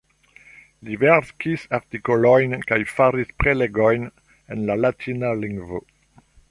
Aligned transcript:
Li 0.87 0.95
verkis 1.03 1.65
artikolojn 1.79 2.57
kaj 2.73 2.81
faris 2.95 3.37
prelegojn 3.43 4.09
en 4.57 4.69
la 4.71 4.81
latina 4.85 5.35
lingvo. 5.45 5.89